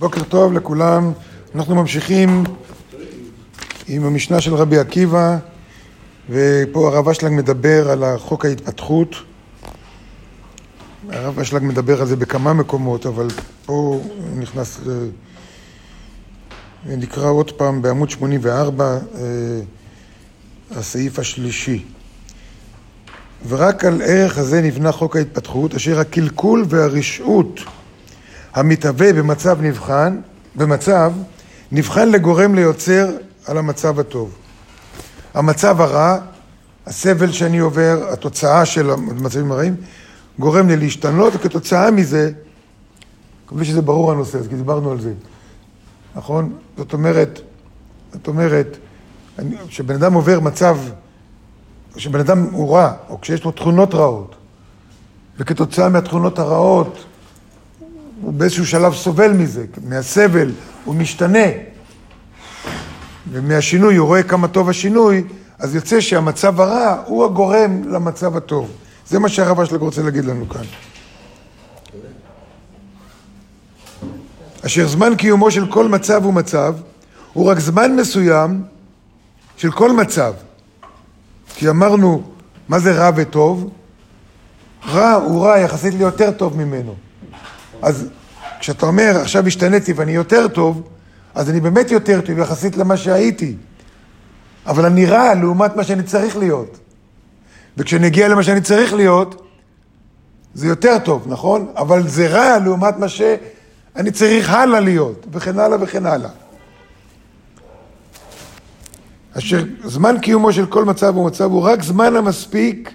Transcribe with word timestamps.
בוקר 0.00 0.22
טוב 0.22 0.52
לכולם, 0.52 1.12
אנחנו 1.54 1.74
ממשיכים 1.74 2.44
עם 3.88 4.04
המשנה 4.04 4.40
של 4.40 4.54
רבי 4.54 4.78
עקיבא 4.78 5.38
ופה 6.30 6.88
הרב 6.88 7.08
אשלג 7.08 7.32
מדבר 7.32 7.90
על 7.90 8.18
חוק 8.18 8.44
ההתפתחות. 8.44 9.16
הרב 11.08 11.38
אשלג 11.38 11.62
מדבר 11.62 12.00
על 12.00 12.06
זה 12.06 12.16
בכמה 12.16 12.52
מקומות 12.52 13.06
אבל 13.06 13.28
פה 13.66 14.00
נכנס 14.36 14.80
נקרא 16.86 17.30
עוד 17.30 17.50
פעם 17.50 17.82
בעמוד 17.82 18.10
84 18.10 18.84
אה, 18.84 18.98
הסעיף 20.70 21.18
השלישי. 21.18 21.84
ורק 23.48 23.84
על 23.84 24.02
ערך 24.02 24.38
הזה 24.38 24.62
נבנה 24.62 24.92
חוק 24.92 25.16
ההתפתחות 25.16 25.74
אשר 25.74 25.98
הקלקול 26.00 26.64
והרשעות 26.68 27.60
המתהווה 28.54 29.12
במצב 29.12 29.62
נבחן, 29.62 30.20
במצב, 30.56 31.12
נבחן 31.72 32.08
לגורם 32.08 32.54
ליוצר 32.54 33.08
על 33.46 33.58
המצב 33.58 34.00
הטוב. 34.00 34.34
המצב 35.34 35.80
הרע, 35.80 36.18
הסבל 36.86 37.32
שאני 37.32 37.58
עובר, 37.58 38.08
התוצאה 38.12 38.66
של 38.66 38.90
המצבים 38.90 39.52
הרעים, 39.52 39.76
גורם 40.38 40.68
לי 40.68 40.76
להשתנות, 40.76 41.32
וכתוצאה 41.36 41.90
מזה, 41.90 42.30
מקווה 43.46 43.64
שזה 43.64 43.82
ברור 43.82 44.12
הנושא 44.12 44.38
הזה, 44.38 44.48
כי 44.48 44.56
דיברנו 44.56 44.90
על 44.90 45.00
זה, 45.00 45.12
נכון? 46.16 46.56
זאת 46.76 46.92
אומרת, 46.92 47.40
זאת 48.12 48.28
אומרת, 48.28 48.76
כשבן 49.68 49.94
אדם 49.94 50.14
עובר 50.14 50.40
מצב, 50.40 50.78
כשבן 51.94 52.20
אדם 52.20 52.42
הוא 52.52 52.76
רע, 52.76 52.92
או 53.08 53.20
כשיש 53.20 53.44
לו 53.44 53.50
תכונות 53.50 53.94
רעות, 53.94 54.34
וכתוצאה 55.38 55.88
מהתכונות 55.88 56.38
הרעות 56.38 57.04
הוא 58.22 58.32
באיזשהו 58.32 58.66
שלב 58.66 58.94
סובל 58.94 59.32
מזה, 59.32 59.64
מהסבל, 59.84 60.50
הוא 60.84 60.94
משתנה. 60.94 61.46
ומהשינוי, 63.30 63.96
הוא 63.96 64.06
רואה 64.06 64.22
כמה 64.22 64.48
טוב 64.48 64.68
השינוי, 64.68 65.24
אז 65.58 65.74
יוצא 65.74 66.00
שהמצב 66.00 66.60
הרע 66.60 67.02
הוא 67.06 67.24
הגורם 67.24 67.82
למצב 67.88 68.36
הטוב. 68.36 68.70
זה 69.06 69.18
מה 69.18 69.28
שהרב 69.28 69.60
אשלג 69.60 69.80
רוצה 69.80 70.02
להגיד 70.02 70.24
לנו 70.24 70.48
כאן. 70.48 70.64
אשר 74.66 74.88
זמן 74.88 75.14
קיומו 75.16 75.50
של 75.50 75.72
כל 75.72 75.88
מצב 75.88 76.26
ומצב 76.26 76.74
הוא 77.32 77.46
רק 77.46 77.58
זמן 77.58 77.96
מסוים 77.96 78.62
של 79.56 79.72
כל 79.72 79.92
מצב. 79.92 80.32
כי 81.54 81.68
אמרנו, 81.68 82.22
מה 82.68 82.78
זה 82.78 82.92
רע 82.92 83.10
וטוב? 83.16 83.70
רע 84.88 85.12
הוא 85.12 85.44
רע 85.44 85.58
יחסית 85.58 85.94
ליותר 85.94 86.30
טוב 86.30 86.56
ממנו. 86.56 86.94
אז 87.82 88.08
כשאתה 88.60 88.86
אומר, 88.86 89.18
עכשיו 89.22 89.46
השתניתי 89.46 89.92
ואני 89.92 90.12
יותר 90.12 90.48
טוב, 90.48 90.82
אז 91.34 91.50
אני 91.50 91.60
באמת 91.60 91.90
יותר 91.90 92.20
טוב 92.20 92.38
יחסית 92.38 92.76
למה 92.76 92.96
שהייתי. 92.96 93.56
אבל 94.66 94.84
אני 94.84 95.06
רע 95.06 95.34
לעומת 95.34 95.76
מה 95.76 95.84
שאני 95.84 96.02
צריך 96.02 96.36
להיות. 96.36 96.78
וכשאני 97.76 98.06
אגיע 98.06 98.28
למה 98.28 98.42
שאני 98.42 98.60
צריך 98.60 98.94
להיות, 98.94 99.42
זה 100.54 100.66
יותר 100.66 100.98
טוב, 100.98 101.24
נכון? 101.26 101.66
אבל 101.76 102.08
זה 102.08 102.26
רע 102.28 102.58
לעומת 102.58 102.98
מה 102.98 103.08
שאני 103.08 104.10
צריך 104.12 104.50
הלאה 104.50 104.80
להיות, 104.80 105.26
וכן 105.32 105.58
הלאה 105.58 105.78
וכן 105.80 106.06
הלאה. 106.06 106.30
אשר 109.38 109.64
זמן 109.84 110.16
קיומו 110.22 110.52
של 110.52 110.66
כל 110.66 110.84
מצב 110.84 111.16
ומצב 111.16 111.50
הוא 111.50 111.62
רק 111.62 111.82
זמן 111.82 112.16
המספיק 112.16 112.92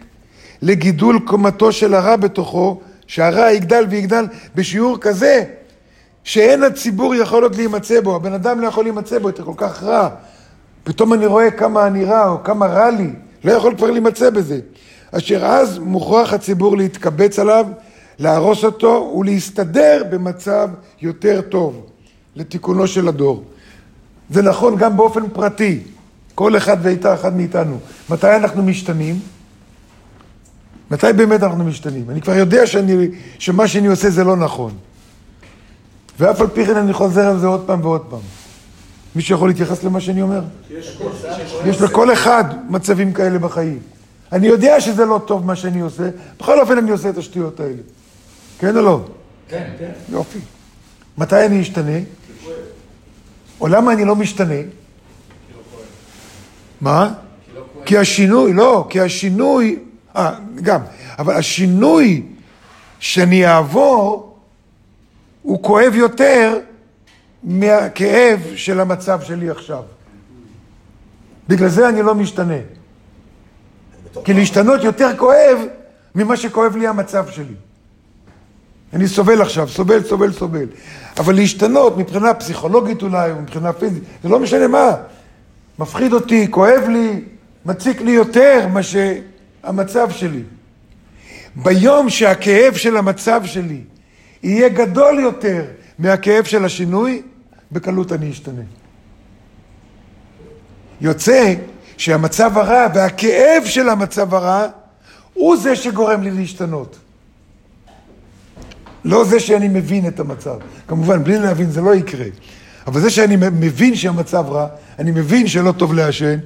לגידול 0.62 1.20
קומתו 1.26 1.72
של 1.72 1.94
הרע 1.94 2.16
בתוכו, 2.16 2.82
שהרע 3.10 3.52
יגדל 3.52 3.86
ויגדל 3.90 4.26
בשיעור 4.56 4.98
כזה 4.98 5.44
שאין 6.24 6.64
הציבור 6.64 7.16
יכול 7.16 7.44
עוד 7.44 7.56
להימצא 7.56 8.02
בו, 8.02 8.16
הבן 8.16 8.34
אדם 8.34 8.62
לא 8.62 8.68
יכול 8.68 8.84
להימצא 8.84 9.20
בו, 9.20 9.30
אתה 9.30 9.44
כל 9.44 9.54
כך 9.58 9.84
רע. 9.84 10.10
פתאום 10.84 11.14
אני 11.14 11.26
רואה 11.26 11.52
כמה 11.52 11.88
אני 11.88 12.06
רע 12.06 12.30
או 12.30 12.44
כמה 12.44 12.66
רע 12.66 12.92
לי, 12.92 13.10
לא 13.44 13.52
יכול 13.52 13.76
כבר 13.76 13.92
להימצא 13.92 14.30
בזה. 14.30 14.60
אשר 15.12 15.46
אז 15.46 15.80
מוכרח 15.80 16.34
הציבור 16.34 16.78
להתקבץ 16.78 17.40
עליו, 17.40 17.66
להרוס 18.20 18.64
אותו 18.64 19.16
ולהסתדר 19.20 20.04
במצב 20.10 20.70
יותר 21.02 21.42
טוב 21.42 21.86
לתיקונו 22.36 22.88
של 22.88 23.08
הדור. 23.08 23.44
זה 24.30 24.42
נכון 24.42 24.76
גם 24.76 24.98
באופן 24.98 25.30
פרטי, 25.30 25.80
כל 26.36 26.58
אחד 26.58 26.78
והייתה 26.82 27.14
אחד 27.14 27.38
מאיתנו. 27.38 27.78
מתי 28.10 28.36
אנחנו 28.36 28.64
משתנים? 28.64 29.20
מתי 30.92 31.14
באמת 31.14 31.44
אנחנו 31.44 31.64
משתנים? 31.64 32.10
אני 32.10 32.22
כבר 32.22 32.34
יודע 32.34 32.68
שאני, 32.68 33.08
שמה 33.40 33.68
שאני 33.68 33.88
עושה 33.88 34.10
זה 34.10 34.24
לא 34.24 34.36
נכון. 34.36 34.72
ואף 36.20 36.42
על 36.42 36.48
פי 36.48 36.66
כן 36.66 36.78
אני 36.78 36.94
חוזר 36.94 37.28
על 37.28 37.40
זה 37.40 37.48
עוד 37.48 37.64
פעם 37.66 37.86
ועוד 37.86 38.02
פעם. 38.10 38.20
מישהו 39.16 39.36
יכול 39.36 39.50
להתייחס 39.50 39.84
למה 39.84 40.02
שאני 40.02 40.22
אומר? 40.22 40.42
יש 41.66 41.82
לכל 41.82 42.14
אחד 42.14 42.44
מצבים 42.70 43.14
כאלה 43.14 43.40
בחיים. 43.40 43.80
אני 44.32 44.48
יודע 44.48 44.82
שזה 44.82 45.06
לא 45.06 45.22
טוב 45.26 45.46
מה 45.46 45.56
שאני 45.56 45.80
עושה, 45.80 46.10
בכל 46.40 46.60
אופן 46.60 46.78
אני 46.78 46.92
עושה 46.92 47.10
את 47.10 47.18
השטויות 47.18 47.60
האלה. 47.60 47.82
כן 48.60 48.78
או 48.78 48.82
לא? 48.82 49.02
כן, 49.50 49.70
כן. 49.80 49.92
יופי. 50.10 50.40
מתי 51.18 51.46
אני 51.46 51.62
אשתנה? 51.62 51.98
או 53.62 53.68
למה 53.68 53.94
אני 53.94 54.06
לא 54.06 54.16
משתנה? 54.16 54.62
מה? 56.82 57.14
כי 57.86 57.98
השינוי, 57.98 58.54
לא, 58.54 58.88
כי 58.90 59.00
השינוי, 59.00 59.80
גם, 60.62 60.82
אבל 61.20 61.34
השינוי 61.36 62.24
שאני 63.00 63.48
אעבור 63.48 64.36
הוא 65.42 65.64
כואב 65.64 65.96
יותר 65.96 66.58
מהכאב 67.44 68.40
של 68.56 68.80
המצב 68.80 69.22
שלי 69.22 69.50
עכשיו. 69.50 69.84
בגלל 71.48 71.70
זה 71.70 71.90
אני 71.90 72.02
לא 72.02 72.16
משתנה. 72.16 72.58
כי 74.24 74.34
להשתנות 74.34 74.84
יותר 74.84 75.18
כואב 75.18 75.58
ממה 76.16 76.38
שכואב 76.38 76.76
לי 76.76 76.88
המצב 76.88 77.30
שלי. 77.30 77.54
אני 78.94 79.08
סובל 79.08 79.42
עכשיו, 79.42 79.70
סובל, 79.70 80.04
סובל, 80.04 80.34
סובל. 80.34 80.66
אבל 81.18 81.36
להשתנות 81.36 81.98
מבחינה 81.98 82.34
פסיכולוגית 82.34 83.02
אולי, 83.02 83.32
או 83.32 83.42
מבחינה 83.42 83.74
פיזית, 83.74 84.04
זה 84.24 84.30
לא 84.30 84.40
משנה 84.40 84.68
מה. 84.68 84.92
מפחיד 85.80 86.14
אותי, 86.14 86.48
כואב 86.52 86.84
לי, 86.90 87.22
מציק 87.66 88.02
לי 88.02 88.12
יותר 88.12 88.68
מה 88.74 88.84
שהמצב 89.64 90.12
שלי. 90.12 90.44
ביום 91.56 92.10
שהכאב 92.10 92.76
של 92.76 92.98
המצב 92.98 93.42
שלי 93.46 93.82
יהיה 94.44 94.70
גדול 94.70 95.20
יותר 95.20 95.66
מהכאב 96.00 96.44
של 96.44 96.66
השינוי, 96.66 97.22
בקלות 97.72 98.12
אני 98.12 98.32
אשתנה. 98.32 98.62
יוצא 101.02 101.54
שהמצב 101.98 102.58
הרע 102.58 102.88
והכאב 102.94 103.64
של 103.66 103.90
המצב 103.90 104.34
הרע 104.34 104.68
הוא 105.34 105.58
זה 105.58 105.76
שגורם 105.76 106.24
לי 106.24 106.32
להשתנות. 106.32 106.98
לא 109.06 109.26
זה 109.26 109.40
שאני 109.40 109.68
מבין 109.68 110.08
את 110.08 110.20
המצב. 110.20 110.56
כמובן, 110.88 111.24
בלי 111.24 111.40
להבין 111.40 111.72
זה 111.72 111.82
לא 111.82 111.96
יקרה. 111.96 112.26
אבל 112.88 113.02
זה 113.02 113.10
שאני 113.10 113.36
מבין 113.36 113.96
שהמצב 113.96 114.46
רע, 114.50 114.68
אני 115.00 115.12
מבין 115.12 115.48
שלא 115.48 115.72
טוב 115.72 115.94
לעשן, 115.94 116.38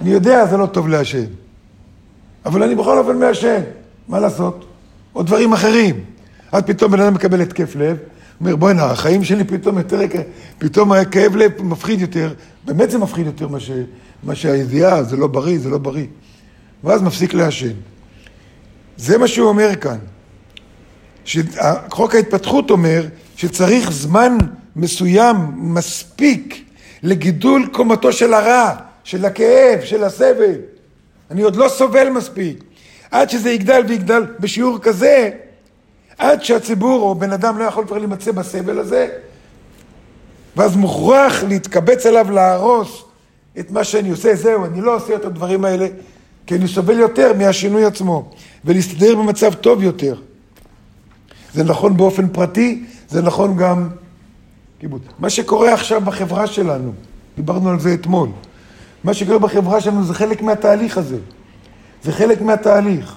אני 0.00 0.10
יודע 0.10 0.46
זה 0.46 0.56
לא 0.56 0.66
טוב 0.66 0.88
לעשן. 0.88 1.24
אבל 2.46 2.62
אני 2.62 2.74
בכל 2.74 2.98
אופן 2.98 3.18
מעשן, 3.18 3.60
מה 4.08 4.20
לעשות? 4.20 4.64
או 5.14 5.22
דברים 5.22 5.52
אחרים. 5.52 6.04
אז 6.52 6.62
פתאום 6.62 6.92
בן 6.92 7.00
אדם 7.00 7.14
מקבל 7.14 7.40
התקף 7.40 7.76
לב, 7.76 7.96
אומר 8.40 8.56
בוא'נה, 8.56 8.84
החיים 8.84 9.24
שלי 9.24 9.44
פתאום 9.44 9.78
יותר, 9.78 10.00
פתאום 10.58 10.92
הכאב 10.92 11.36
לב 11.36 11.62
מפחיד 11.62 12.00
יותר, 12.00 12.32
באמת 12.64 12.90
זה 12.90 12.98
מפחיד 12.98 13.26
יותר 13.26 13.48
מה, 13.48 13.60
ש, 13.60 13.70
מה 14.22 14.34
שהידיעה, 14.34 15.02
זה 15.02 15.16
לא 15.16 15.26
בריא, 15.26 15.58
זה 15.58 15.70
לא 15.70 15.78
בריא. 15.78 16.06
ואז 16.84 17.02
מפסיק 17.02 17.34
לעשן. 17.34 17.72
זה 18.96 19.18
מה 19.18 19.28
שהוא 19.28 19.48
אומר 19.48 19.76
כאן. 19.76 19.98
חוק 21.90 22.14
ההתפתחות 22.14 22.70
אומר 22.70 23.06
שצריך 23.36 23.92
זמן 23.92 24.38
מסוים, 24.76 25.36
מספיק, 25.56 26.64
לגידול 27.02 27.68
קומתו 27.72 28.12
של 28.12 28.34
הרע, 28.34 28.74
של 29.10 29.24
הכאב, 29.24 29.80
של 29.84 30.04
הסבל. 30.04 30.54
אני 31.30 31.42
עוד 31.42 31.56
לא 31.56 31.68
סובל 31.68 32.10
מספיק. 32.10 32.64
עד 33.10 33.30
שזה 33.30 33.50
יגדל 33.50 33.82
ויגדל 33.88 34.22
בשיעור 34.40 34.78
כזה, 34.78 35.30
עד 36.18 36.42
שהציבור 36.42 37.02
או 37.02 37.14
בן 37.14 37.32
אדם 37.32 37.58
לא 37.58 37.64
יכול 37.64 37.86
כבר 37.86 37.98
להימצא 37.98 38.32
בסבל 38.32 38.78
הזה, 38.78 39.08
ואז 40.56 40.76
מוכרח 40.76 41.42
להתקבץ 41.42 42.06
עליו 42.06 42.30
להרוס 42.30 43.04
את 43.58 43.70
מה 43.70 43.84
שאני 43.84 44.10
עושה, 44.10 44.34
זהו, 44.34 44.64
אני 44.64 44.80
לא 44.80 44.96
עושה 44.96 45.14
את 45.14 45.24
הדברים 45.24 45.64
האלה, 45.64 45.86
כי 46.46 46.54
אני 46.54 46.68
סובל 46.68 46.98
יותר 46.98 47.32
מהשינוי 47.32 47.84
עצמו, 47.84 48.30
ולהסתדר 48.64 49.16
במצב 49.16 49.54
טוב 49.54 49.82
יותר. 49.82 50.14
זה 51.54 51.64
נכון 51.64 51.96
באופן 51.96 52.28
פרטי, 52.28 52.84
זה 53.08 53.22
נכון 53.22 53.56
גם. 53.56 53.88
מה 55.18 55.30
שקורה 55.30 55.72
עכשיו 55.74 56.00
בחברה 56.00 56.46
שלנו, 56.46 56.92
דיברנו 57.36 57.70
על 57.70 57.80
זה 57.80 57.94
אתמול, 57.94 58.28
מה 59.04 59.14
שקורה 59.14 59.38
בחברה 59.38 59.80
שלנו 59.80 60.04
זה 60.04 60.14
חלק 60.14 60.42
מהתהליך 60.42 60.98
הזה. 60.98 61.18
זה 62.02 62.12
חלק 62.12 62.40
מהתהליך. 62.40 63.16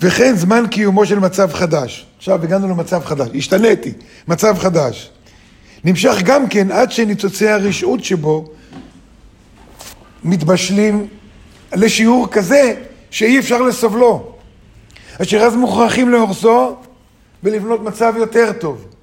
וכן 0.00 0.36
זמן 0.36 0.64
קיומו 0.70 1.06
של 1.06 1.18
מצב 1.18 1.52
חדש. 1.52 2.06
עכשיו 2.16 2.42
הגענו 2.42 2.68
למצב 2.68 3.04
חדש, 3.04 3.28
השתניתי, 3.34 3.92
מצב 4.28 4.58
חדש. 4.58 5.10
נמשך 5.84 6.14
גם 6.24 6.48
כן 6.48 6.70
עד 6.70 6.92
שניצוצי 6.92 7.48
הרשעות 7.48 8.04
שבו 8.04 8.50
מתבשלים 10.24 11.06
לשיעור 11.74 12.28
כזה 12.30 12.74
שאי 13.10 13.38
אפשר 13.38 13.62
לסובלו. 13.62 14.34
אשר 15.22 15.38
אז 15.38 15.56
מוכרחים 15.56 16.10
להורסו 16.10 16.76
ולבנות 17.42 17.80
מצב 17.80 18.14
יותר 18.16 18.52
טוב. 18.52 18.93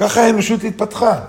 ככה 0.00 0.20
האנושות 0.20 0.64
התפתחה. 0.64 1.20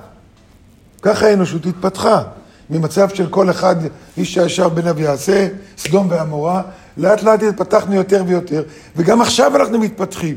ככה 1.01 1.27
האנושות 1.27 1.65
התפתחה. 1.65 2.23
ממצב 2.69 3.09
של 3.09 3.29
כל 3.29 3.49
אחד 3.49 3.75
איש 4.17 4.37
הישר 4.37 4.69
בניו 4.69 4.99
יעשה, 4.99 5.47
סדום 5.77 6.07
ועמורה, 6.09 6.61
לאט 6.97 7.23
לאט 7.23 7.43
התפתחנו 7.43 7.95
יותר 7.95 8.23
ויותר, 8.27 8.63
וגם 8.95 9.21
עכשיו 9.21 9.55
אנחנו 9.55 9.79
מתפתחים. 9.79 10.35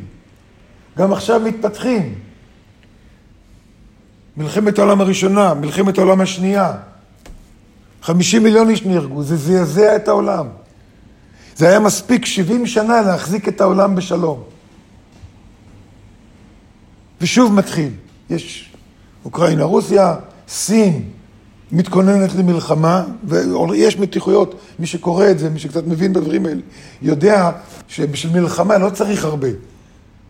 גם 0.98 1.12
עכשיו 1.12 1.40
מתפתחים. 1.40 2.14
מלחמת 4.36 4.78
העולם 4.78 5.00
הראשונה, 5.00 5.54
מלחמת 5.54 5.98
העולם 5.98 6.20
השנייה. 6.20 6.72
50 8.02 8.42
מיליון 8.42 8.70
איש 8.70 8.84
נהרגו, 8.84 9.22
זה 9.22 9.36
זעזע 9.36 9.96
את 9.96 10.08
העולם. 10.08 10.46
זה 11.56 11.68
היה 11.68 11.80
מספיק 11.80 12.26
70 12.26 12.66
שנה 12.66 13.02
להחזיק 13.02 13.48
את 13.48 13.60
העולם 13.60 13.94
בשלום. 13.94 14.42
ושוב 17.20 17.52
מתחיל, 17.52 17.90
יש 18.30 18.72
אוקראינה, 19.24 19.64
רוסיה, 19.64 20.14
סין 20.48 21.02
מתכוננת 21.72 22.34
למלחמה, 22.34 23.04
ויש 23.24 23.98
מתיחויות, 23.98 24.54
מי 24.78 24.86
שקורא 24.86 25.30
את 25.30 25.38
זה, 25.38 25.50
מי 25.50 25.58
שקצת 25.58 25.86
מבין 25.86 26.12
בדברים 26.12 26.46
האלה, 26.46 26.60
יודע 27.02 27.50
שבשביל 27.88 28.40
מלחמה 28.40 28.78
לא 28.78 28.90
צריך 28.90 29.24
הרבה. 29.24 29.48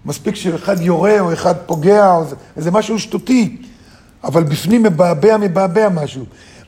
מספיק 0.07 0.35
שאחד 0.35 0.81
יורה 0.81 1.21
או 1.21 1.33
אחד 1.33 1.55
פוגע, 1.67 2.15
או 2.15 2.25
זה, 2.25 2.37
זה 2.57 2.71
משהו 2.71 2.99
שטותי, 2.99 3.57
אבל 4.25 4.43
בפנים 4.43 4.83
מבעבע, 4.83 5.37
מבעבע 5.37 5.89
משהו. 5.89 6.25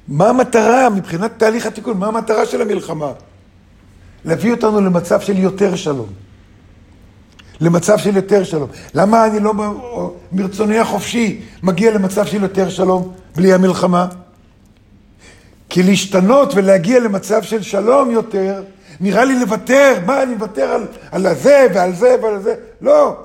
מה 0.09 0.29
המטרה 0.29 0.91
מבחינת 0.91 1.33
תהליך 1.37 1.67
התיקון? 1.67 1.99
מה 1.99 2.07
המטרה 2.07 2.47
של 2.47 2.63
המלחמה? 2.63 3.13
להביא 4.25 4.51
אותנו 4.51 4.81
למצב 4.81 5.21
של 5.21 5.39
יותר 5.39 5.77
שלום. 5.77 6.07
למצב 7.61 7.99
של 7.99 8.17
יותר 8.17 8.45
שלום. 8.45 8.69
למה 8.95 9.27
אני 9.27 9.41
לא 9.41 9.53
מרצוני 10.33 10.79
החופשי 10.79 11.41
מגיע 11.63 11.91
למצב 11.91 12.27
של 12.27 12.43
יותר 12.43 12.69
שלום 12.69 13.13
בלי 13.37 13.53
המלחמה? 13.53 14.07
כי 15.69 15.83
להשתנות 15.83 16.53
ולהגיע 16.55 17.01
למצב 17.01 17.43
של 17.43 17.63
שלום 17.63 18.11
יותר, 18.11 18.63
נראה 19.01 19.25
לי 19.25 19.41
לוותר, 19.41 19.95
מה 20.07 20.23
אני 20.23 20.35
מוותר 20.35 20.63
על, 20.63 20.87
על 21.11 21.27
הזה 21.27 21.67
ועל 21.75 21.95
זה 21.95 22.17
ועל 22.23 22.43
זה? 22.43 22.55
לא. 22.81 23.17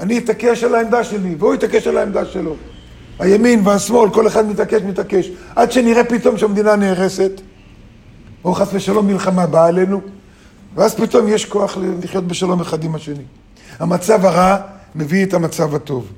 אני 0.00 0.18
אתעקש 0.18 0.64
על 0.64 0.74
העמדה 0.74 1.04
שלי, 1.04 1.34
והוא 1.38 1.54
יתעקש 1.54 1.86
על 1.86 1.96
העמדה 1.96 2.24
שלו. 2.24 2.56
הימין 3.18 3.66
והשמאל, 3.66 4.10
כל 4.10 4.26
אחד 4.26 4.48
מתעקש, 4.48 4.82
מתעקש. 4.82 5.30
עד 5.56 5.72
שנראה 5.72 6.04
פתאום 6.04 6.38
שהמדינה 6.38 6.76
נהרסת, 6.76 7.32
או 8.44 8.54
חס 8.54 8.68
ושלום 8.72 9.06
מלחמה 9.06 9.46
באה 9.46 9.66
עלינו, 9.66 10.00
ואז 10.74 10.94
פתאום 10.94 11.28
יש 11.28 11.44
כוח 11.44 11.78
לחיות 12.02 12.26
בשלום 12.26 12.60
אחד 12.60 12.84
עם 12.84 12.94
השני. 12.94 13.24
המצב 13.78 14.24
הרע 14.24 14.56
מביא 14.94 15.24
את 15.24 15.34
המצב 15.34 15.74
הטוב. 15.74 16.08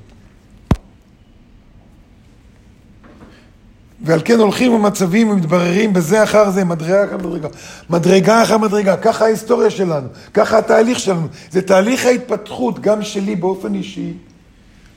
ועל 4.03 4.21
כן 4.25 4.39
הולכים 4.39 4.73
ומצבים 4.73 5.29
ומתבררים 5.29 5.93
בזה 5.93 6.23
אחר 6.23 6.51
זה, 6.51 6.63
מדרגה 6.63 7.05
אחר 7.05 7.17
מדרגה. 7.17 7.47
מדרגה 7.89 8.43
אחר 8.43 8.57
מדרגה, 8.57 8.97
ככה 8.97 9.25
ההיסטוריה 9.25 9.69
שלנו, 9.69 10.07
ככה 10.33 10.57
התהליך 10.57 10.99
שלנו. 10.99 11.27
זה 11.51 11.61
תהליך 11.61 12.05
ההתפתחות, 12.05 12.79
גם 12.79 13.03
שלי 13.03 13.35
באופן 13.35 13.75
אישי. 13.75 14.13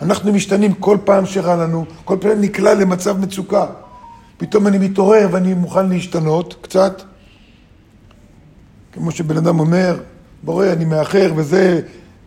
אנחנו 0.01 0.33
משתנים 0.33 0.75
כל 0.75 0.99
פעם 1.05 1.27
שרע 1.27 1.57
לנו, 1.57 1.85
כל 2.05 2.17
פעם 2.21 2.41
נקלע 2.41 2.75
למצב 2.75 3.19
מצוקה. 3.21 3.67
פתאום 4.37 4.67
אני 4.67 4.79
מתעורר 4.79 5.29
ואני 5.31 5.55
מוכן 5.55 5.89
להשתנות 5.89 6.55
קצת. 6.61 7.03
כמו 8.95 9.11
שבן 9.11 9.37
אדם 9.37 9.61
אומר, 9.61 9.97
בורא, 10.43 10.67
אני 10.67 10.85
מאחר 10.85 11.33
וזה, 11.37 11.81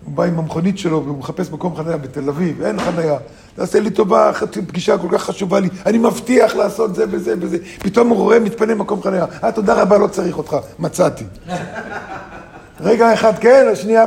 הוא 0.06 0.16
בא 0.16 0.24
עם 0.24 0.40
המכונית 0.40 0.78
שלו 0.78 1.04
והוא 1.06 1.18
מחפש 1.18 1.52
מקום 1.52 1.76
חניה 1.76 1.98
בתל 1.98 2.30
אביב, 2.30 2.62
אין 2.62 2.80
חניה. 2.80 3.18
תעשה 3.56 3.80
לי 3.80 3.90
טובה, 3.90 4.32
פגישה 4.68 4.98
כל 4.98 5.08
כך 5.12 5.24
חשובה 5.24 5.60
לי, 5.60 5.70
אני 5.86 5.98
מבטיח 5.98 6.56
לעשות 6.56 6.96
זה 6.96 7.06
וזה 7.12 7.34
וזה. 7.40 7.58
פתאום 7.80 8.10
הוא 8.10 8.18
רואה, 8.18 8.40
מתפנה 8.40 8.76
מקום 8.76 9.02
חניה. 9.02 9.26
אה, 9.44 9.52
תודה 9.52 9.82
רבה, 9.82 9.98
לא 9.98 10.08
צריך 10.08 10.38
אותך, 10.38 10.58
מצאתי. 10.80 11.24
רגע 12.82 13.14
אחד 13.14 13.40
כן, 13.40 13.68
השנייה... 13.72 14.06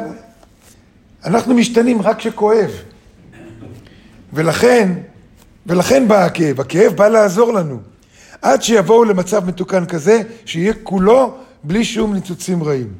אנחנו 1.25 1.55
משתנים 1.55 2.03
רק 2.03 2.19
כשכואב. 2.19 2.71
ולכן, 4.33 4.93
ולכן 5.67 6.09
בא 6.09 6.25
הכאב. 6.25 6.61
הכאב 6.61 6.93
בא 6.93 7.09
לעזור 7.09 7.53
לנו. 7.53 7.79
עד 8.43 8.63
שיבואו 8.63 9.05
למצב 9.05 9.47
מתוקן 9.47 9.87
כזה, 9.87 10.23
שיהיה 10.45 10.73
כולו 10.83 11.35
בלי 11.65 11.85
שום 11.85 12.15
ניצוצים 12.15 12.63
רעים. 12.63 12.93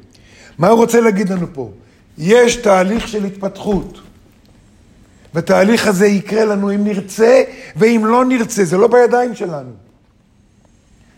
מה 0.57 0.67
הוא 0.67 0.77
רוצה 0.77 1.01
להגיד 1.01 1.29
לנו 1.29 1.47
פה? 1.53 1.71
יש 2.17 2.55
תהליך 2.55 3.07
של 3.07 3.25
התפתחות. 3.25 4.01
והתהליך 5.33 5.87
הזה 5.87 6.07
יקרה 6.07 6.45
לנו 6.45 6.75
אם 6.75 6.83
נרצה 6.83 7.43
ואם 7.75 8.05
לא 8.05 8.25
נרצה, 8.25 8.65
זה 8.65 8.77
לא 8.77 8.87
בידיים 8.87 9.35
שלנו. 9.35 9.71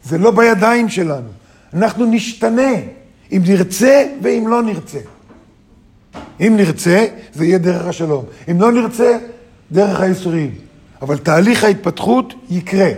זה 0.03 0.17
לא 0.17 0.31
בידיים 0.31 0.89
שלנו. 0.89 1.27
אנחנו 1.73 2.05
נשתנה 2.05 2.71
אם 3.31 3.41
נרצה 3.47 4.05
ואם 4.21 4.47
לא 4.47 4.63
נרצה. 4.63 4.99
אם 6.39 6.53
נרצה, 6.57 7.05
זה 7.33 7.45
יהיה 7.45 7.57
דרך 7.57 7.87
השלום. 7.87 8.25
אם 8.51 8.61
לא 8.61 8.71
נרצה, 8.71 9.17
דרך 9.71 9.99
הייסורים. 9.99 10.55
אבל 11.01 11.17
תהליך 11.17 11.63
ההתפתחות 11.63 12.33
יקרה. 12.49 12.89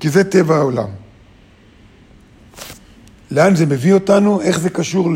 כי 0.00 0.08
זה 0.08 0.24
טבע 0.24 0.56
העולם. 0.56 0.88
לאן 3.30 3.56
זה 3.56 3.66
מביא 3.66 3.94
אותנו, 3.94 4.40
איך 4.40 4.60
זה 4.60 4.70
קשור 4.70 5.10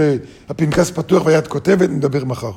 לפנקס 0.51 0.91
פתוח 0.91 1.27
והיד 1.27 1.47
כותבת, 1.47 1.91
נדבר 1.91 2.25
מחר. 2.25 2.53